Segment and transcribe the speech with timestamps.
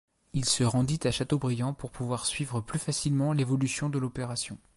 [0.33, 4.57] Il se rendit à Châteaubriant pour pouvoir suivre plus facilement l'évolution de l'opération.